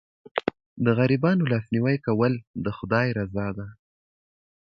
د 0.83 0.85
غریبانو 0.97 1.49
لاسنیوی 1.51 1.97
کول 2.05 2.33
د 2.63 2.65
خدای 2.77 3.07
رضا 3.19 3.47
ده. 3.57 3.67